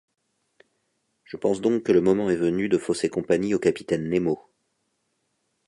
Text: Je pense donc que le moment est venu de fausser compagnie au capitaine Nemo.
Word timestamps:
Je 1.25 1.37
pense 1.37 1.61
donc 1.61 1.83
que 1.83 1.91
le 1.91 2.01
moment 2.01 2.31
est 2.31 2.35
venu 2.35 2.67
de 2.69 2.79
fausser 2.79 3.07
compagnie 3.07 3.53
au 3.53 3.59
capitaine 3.59 4.09
Nemo. 4.09 4.49